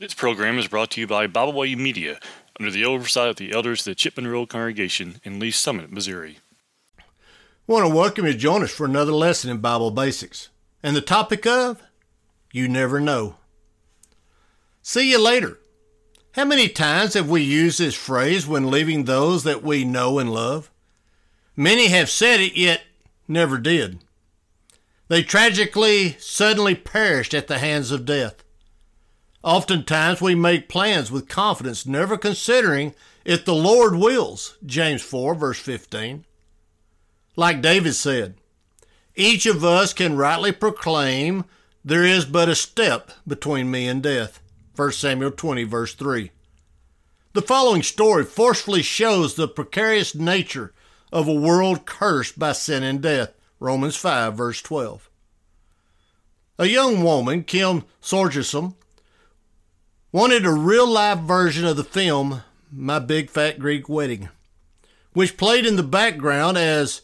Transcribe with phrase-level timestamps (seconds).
[0.00, 2.18] This program is brought to you by Byway Media
[2.58, 6.38] under the oversight of the elders of the Chipman Road Congregation in Lee's Summit, Missouri.
[6.98, 7.02] I
[7.68, 10.48] want to welcome you to join us for another lesson in Bible Basics.
[10.82, 11.80] And the topic of
[12.52, 13.36] You Never Know.
[14.82, 15.60] See you later.
[16.32, 20.32] How many times have we used this phrase when leaving those that we know and
[20.32, 20.72] love?
[21.54, 22.82] Many have said it, yet
[23.28, 24.00] never did.
[25.06, 28.43] They tragically suddenly perished at the hands of death.
[29.44, 32.94] Oftentimes we make plans with confidence, never considering
[33.26, 34.56] if the Lord wills.
[34.64, 36.24] James 4, verse 15.
[37.36, 38.36] Like David said,
[39.14, 41.44] each of us can rightly proclaim
[41.84, 44.40] there is but a step between me and death.
[44.76, 46.30] 1 Samuel 20, verse 3.
[47.34, 50.72] The following story forcefully shows the precarious nature
[51.12, 53.34] of a world cursed by sin and death.
[53.60, 55.10] Romans 5, verse 12.
[56.58, 58.74] A young woman, Kim Sorgerson,
[60.14, 64.28] wanted a real life version of the film My Big Fat Greek Wedding,
[65.12, 67.00] which played in the background as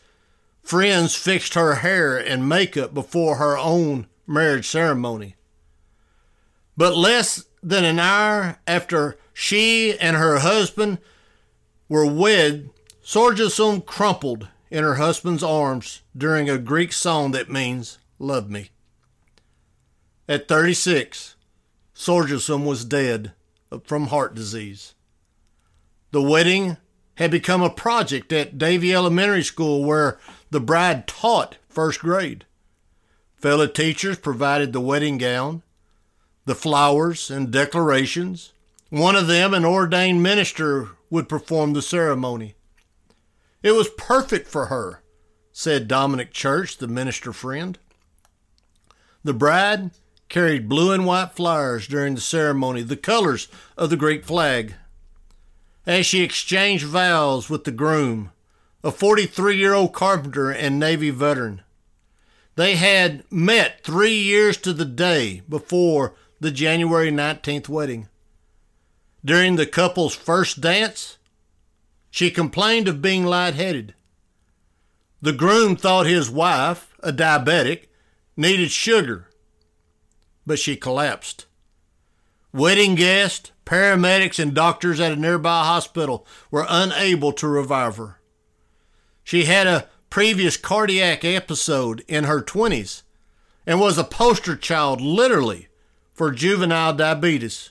[0.63, 5.35] friends fixed her hair and makeup before her own marriage ceremony.
[6.77, 10.99] But less than an hour after she and her husband
[11.89, 12.71] were wed,
[13.03, 18.71] Sorgesum crumpled in her husband's arms during a Greek song that means, Love me.
[20.29, 21.35] At 36,
[22.01, 23.33] Sorgesum was dead
[23.71, 24.95] uh, from heart disease.
[26.13, 26.79] The wedding
[27.17, 30.19] had become a project at Davy Elementary School where
[30.51, 32.47] the bride taught first grade.
[33.37, 35.63] Fellow teachers provided the wedding gown,
[36.47, 38.55] the flowers, and declarations.
[38.89, 42.55] One of them, an ordained minister, would perform the ceremony.
[43.63, 45.03] It was perfect for her,
[45.53, 47.79] said Dominic Church, the minister friend.
[49.23, 49.91] The bride
[50.31, 54.75] carried blue and white flowers during the ceremony, the colors of the Greek flag.
[55.87, 58.31] As she exchanged vows with the groom,
[58.83, 61.63] a 43 year old carpenter and Navy veteran,
[62.55, 68.09] they had met three years to the day before the January 19th wedding.
[69.25, 71.19] During the couple's first dance,
[72.11, 73.95] she complained of being lightheaded.
[75.21, 77.87] The groom thought his wife, a diabetic,
[78.37, 79.30] needed sugar
[80.51, 81.47] but she collapsed.
[82.53, 88.19] Wedding guests, paramedics, and doctors at a nearby hospital were unable to revive her.
[89.23, 93.03] She had a previous cardiac episode in her 20s
[93.65, 95.69] and was a poster child, literally,
[96.13, 97.71] for juvenile diabetes.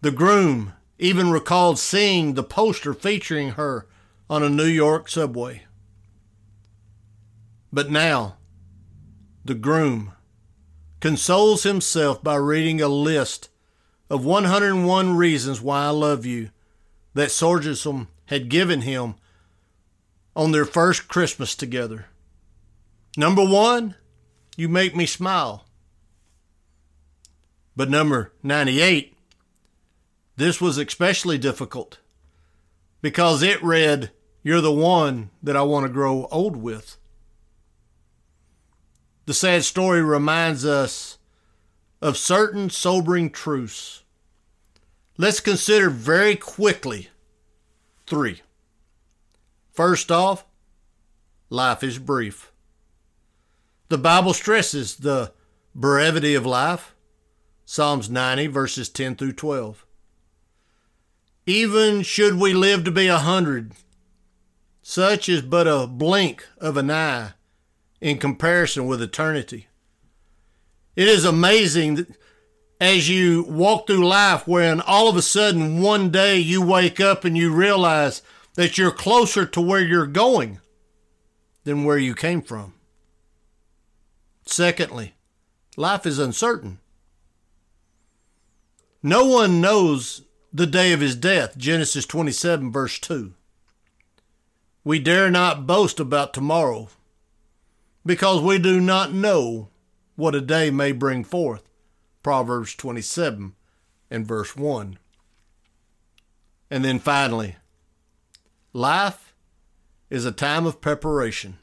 [0.00, 3.86] The groom even recalled seeing the poster featuring her
[4.30, 5.64] on a New York subway.
[7.70, 8.38] But now,
[9.44, 10.14] the groom
[11.00, 13.48] consoles himself by reading a list
[14.08, 16.50] of 101 reasons why I love you
[17.14, 19.14] that Sorgesum had given him
[20.36, 22.06] on their first Christmas together.
[23.16, 23.96] Number one,
[24.56, 25.64] you make me smile.
[27.74, 29.16] But number 98,
[30.36, 31.98] this was especially difficult
[33.00, 34.10] because it read,
[34.42, 36.96] You're the one that I want to grow old with.
[39.30, 41.18] The sad story reminds us
[42.02, 44.02] of certain sobering truths.
[45.16, 47.10] Let's consider very quickly
[48.08, 48.42] three.
[49.70, 50.44] First off,
[51.48, 52.50] life is brief.
[53.88, 55.32] The Bible stresses the
[55.76, 56.96] brevity of life.
[57.64, 59.86] Psalms 90, verses 10 through 12.
[61.46, 63.74] Even should we live to be a hundred,
[64.82, 67.34] such is but a blink of an eye
[68.00, 69.68] in comparison with eternity.
[70.96, 72.08] It is amazing that
[72.80, 77.24] as you walk through life when all of a sudden one day you wake up
[77.24, 78.22] and you realize
[78.54, 80.60] that you're closer to where you're going
[81.64, 82.74] than where you came from.
[84.46, 85.14] Secondly,
[85.76, 86.78] life is uncertain.
[89.02, 93.32] No one knows the day of his death, Genesis 27, verse 2.
[94.82, 96.88] We dare not boast about tomorrow,
[98.04, 99.68] because we do not know
[100.16, 101.62] what a day may bring forth.
[102.22, 103.54] Proverbs 27
[104.10, 104.98] and verse 1.
[106.70, 107.56] And then finally,
[108.72, 109.34] life
[110.08, 111.58] is a time of preparation.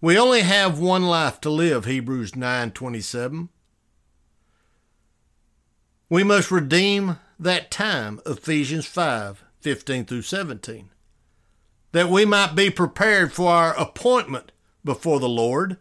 [0.00, 3.50] We only have one life to live, Hebrews 9:27.
[6.08, 10.90] We must redeem that time, Ephesians 5:15 through 17,
[11.92, 14.52] that we might be prepared for our appointment
[14.84, 15.78] before the Lord.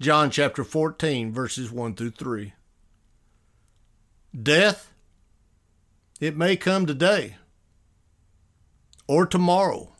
[0.00, 2.52] John chapter 14, verses 1 through 3.
[4.40, 4.92] Death,
[6.20, 7.36] it may come today
[9.08, 9.94] or tomorrow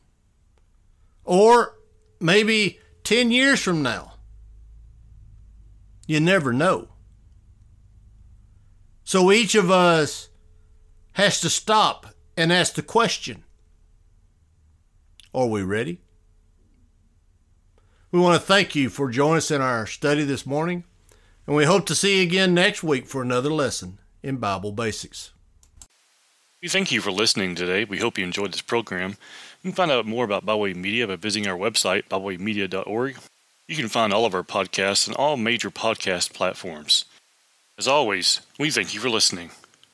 [1.25, 1.79] or
[2.21, 4.15] maybe 10 years from now.
[6.07, 6.89] You never know.
[9.05, 10.29] So each of us
[11.13, 12.07] has to stop
[12.37, 13.45] and ask the question
[15.33, 16.01] Are we ready?
[18.13, 20.85] We want to thank you for joining us in our study this morning,
[21.45, 25.33] and we hope to see you again next week for another lesson in Bible Basics.
[26.63, 27.85] We thank you for listening today.
[27.85, 29.17] We hope you enjoyed this program.
[29.63, 33.17] You can find out more about Byway Media by visiting our website, bywaymedia.org.
[33.67, 37.07] You can find all of our podcasts on all major podcast platforms.
[37.77, 39.51] As always, we thank you for listening.